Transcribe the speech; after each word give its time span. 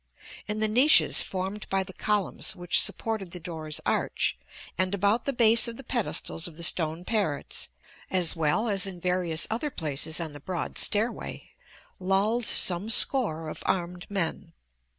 In 0.47 0.61
the 0.61 0.67
niches 0.67 1.21
formed 1.21 1.69
by 1.69 1.83
the 1.83 1.93
columns 1.93 2.55
which 2.55 2.81
supported 2.81 3.29
the 3.29 3.39
door's 3.39 3.79
arch, 3.85 4.35
and 4.75 4.95
about 4.95 5.25
the 5.25 5.31
base 5.31 5.67
of 5.67 5.77
the 5.77 5.83
pedestals 5.83 6.47
of 6.47 6.57
the 6.57 6.63
stone 6.63 7.05
parrots, 7.05 7.69
as 8.09 8.35
well 8.35 8.67
as 8.67 8.87
in 8.87 8.99
various 8.99 9.45
other 9.51 9.69
places 9.69 10.19
on 10.19 10.31
the 10.31 10.39
broad 10.39 10.79
stairway, 10.79 11.51
lolled 11.99 12.47
some 12.47 12.89
score 12.89 13.47
of 13.47 13.61
armed 13.67 14.07
men. 14.09 14.53